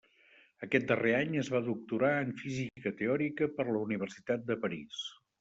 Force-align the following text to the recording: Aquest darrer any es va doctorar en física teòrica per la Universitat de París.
Aquest 0.67 0.87
darrer 0.91 1.11
any 1.17 1.35
es 1.41 1.51
va 1.55 1.61
doctorar 1.67 2.09
en 2.23 2.31
física 2.39 2.93
teòrica 3.03 3.51
per 3.61 3.67
la 3.69 3.77
Universitat 3.85 4.51
de 4.51 4.61
París. 4.67 5.07